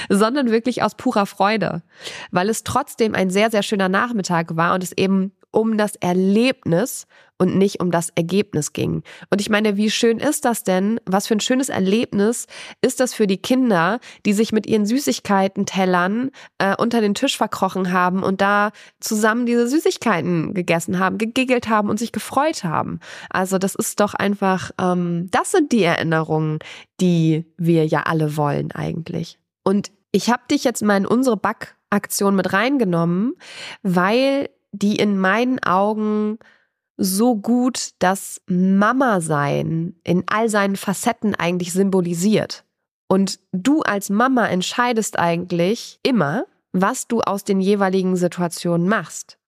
sondern 0.08 0.52
wirklich 0.52 0.84
aus 0.84 0.94
purer 0.94 1.26
Freude, 1.26 1.82
weil 2.30 2.48
es 2.50 2.62
trotzdem 2.62 3.16
ein 3.16 3.30
sehr, 3.30 3.50
sehr 3.50 3.64
schöner 3.64 3.88
Nachmittag 3.88 4.54
war 4.54 4.74
und 4.74 4.84
es 4.84 4.92
eben 4.92 5.32
um 5.50 5.78
das 5.78 5.96
Erlebnis 5.96 7.06
und 7.38 7.56
nicht 7.56 7.80
um 7.80 7.90
das 7.90 8.10
Ergebnis 8.10 8.72
ging. 8.72 9.02
Und 9.30 9.40
ich 9.40 9.48
meine, 9.48 9.76
wie 9.76 9.90
schön 9.90 10.18
ist 10.18 10.44
das 10.44 10.64
denn? 10.64 11.00
Was 11.06 11.28
für 11.28 11.34
ein 11.34 11.40
schönes 11.40 11.68
Erlebnis 11.68 12.46
ist 12.82 13.00
das 13.00 13.14
für 13.14 13.26
die 13.26 13.38
Kinder, 13.38 14.00
die 14.26 14.32
sich 14.32 14.52
mit 14.52 14.66
ihren 14.66 14.86
Süßigkeiten-Tellern 14.86 16.30
äh, 16.58 16.74
unter 16.76 17.00
den 17.00 17.14
Tisch 17.14 17.36
verkrochen 17.36 17.92
haben 17.92 18.22
und 18.22 18.40
da 18.40 18.72
zusammen 19.00 19.46
diese 19.46 19.68
Süßigkeiten 19.68 20.52
gegessen 20.52 20.98
haben, 20.98 21.16
gegiggelt 21.16 21.68
haben 21.68 21.88
und 21.88 21.98
sich 21.98 22.12
gefreut 22.12 22.64
haben. 22.64 22.98
Also 23.30 23.58
das 23.58 23.74
ist 23.74 24.00
doch 24.00 24.14
einfach, 24.14 24.72
ähm, 24.80 25.28
das 25.30 25.52
sind 25.52 25.70
die 25.72 25.84
Erinnerungen, 25.84 26.58
die 27.00 27.46
wir 27.56 27.86
ja 27.86 28.02
alle 28.02 28.36
wollen 28.36 28.72
eigentlich. 28.72 29.38
Und 29.62 29.92
ich 30.10 30.30
habe 30.30 30.42
dich 30.50 30.64
jetzt 30.64 30.82
mal 30.82 30.96
in 30.96 31.06
unsere 31.06 31.36
Backaktion 31.36 32.34
mit 32.34 32.52
reingenommen, 32.52 33.34
weil 33.82 34.48
die 34.72 34.96
in 34.96 35.18
meinen 35.18 35.62
Augen 35.62 36.38
so 36.96 37.36
gut 37.36 37.90
das 38.00 38.40
Mama-Sein 38.48 39.94
in 40.04 40.24
all 40.26 40.48
seinen 40.48 40.76
Facetten 40.76 41.34
eigentlich 41.34 41.72
symbolisiert. 41.72 42.64
Und 43.08 43.38
du 43.52 43.82
als 43.82 44.10
Mama 44.10 44.46
entscheidest 44.46 45.18
eigentlich 45.18 46.00
immer, 46.02 46.44
was 46.72 47.06
du 47.06 47.20
aus 47.20 47.44
den 47.44 47.60
jeweiligen 47.60 48.16
Situationen 48.16 48.88
machst. 48.88 49.38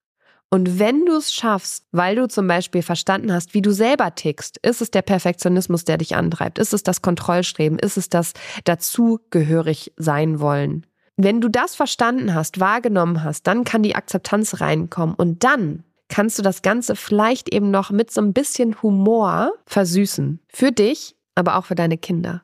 Und 0.52 0.80
wenn 0.80 1.06
du 1.06 1.16
es 1.16 1.33
schaffst, 1.33 1.87
weil 1.92 2.16
du 2.16 2.26
zum 2.26 2.48
Beispiel 2.48 2.83
verstanden 2.83 3.33
hast, 3.33 3.54
wie 3.54 3.62
du 3.62 3.70
selber 3.70 4.14
tickst, 4.16 4.59
ist 4.59 4.80
es 4.80 4.90
der 4.90 5.02
Perfektionismus, 5.02 5.85
der 5.85 5.96
dich 5.96 6.16
antreibt? 6.16 6.59
Ist 6.59 6.74
es 6.74 6.83
das 6.83 7.02
Kontrollstreben? 7.02 7.78
Ist 7.78 7.96
es 7.96 8.09
das 8.09 8.33
dazugehörig 8.64 9.92
sein 9.96 10.40
wollen? 10.40 10.87
Wenn 11.22 11.42
du 11.42 11.50
das 11.50 11.74
verstanden 11.74 12.35
hast, 12.35 12.61
wahrgenommen 12.61 13.22
hast, 13.22 13.46
dann 13.46 13.64
kann 13.64 13.83
die 13.83 13.94
Akzeptanz 13.94 14.62
reinkommen 14.62 15.14
und 15.14 15.44
dann 15.44 15.85
kannst 16.09 16.38
du 16.38 16.42
das 16.42 16.62
Ganze 16.62 16.96
vielleicht 16.96 17.52
eben 17.52 17.70
noch 17.70 17.90
mit 17.90 18.11
so 18.11 18.22
ein 18.22 18.33
bisschen 18.33 18.80
Humor 18.83 19.52
versüßen. 19.66 20.40
Für 20.48 20.72
dich, 20.72 21.16
aber 21.35 21.56
auch 21.56 21.66
für 21.66 21.74
deine 21.74 21.98
Kinder. 21.98 22.42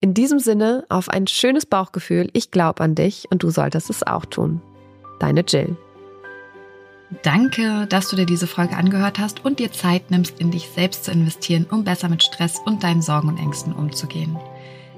In 0.00 0.14
diesem 0.14 0.38
Sinne 0.38 0.84
auf 0.88 1.08
ein 1.08 1.26
schönes 1.26 1.66
Bauchgefühl. 1.66 2.28
Ich 2.32 2.52
glaube 2.52 2.84
an 2.84 2.94
dich 2.94 3.26
und 3.30 3.42
du 3.42 3.50
solltest 3.50 3.90
es 3.90 4.06
auch 4.06 4.24
tun. 4.24 4.62
Deine 5.18 5.40
Jill. 5.40 5.76
Danke, 7.24 7.86
dass 7.88 8.08
du 8.08 8.14
dir 8.14 8.26
diese 8.26 8.46
Folge 8.46 8.76
angehört 8.76 9.18
hast 9.18 9.44
und 9.44 9.58
dir 9.58 9.72
Zeit 9.72 10.12
nimmst, 10.12 10.38
in 10.38 10.52
dich 10.52 10.68
selbst 10.68 11.04
zu 11.04 11.10
investieren, 11.10 11.66
um 11.68 11.82
besser 11.82 12.08
mit 12.08 12.22
Stress 12.22 12.60
und 12.64 12.84
deinen 12.84 13.02
Sorgen 13.02 13.28
und 13.28 13.38
Ängsten 13.38 13.72
umzugehen. 13.72 14.38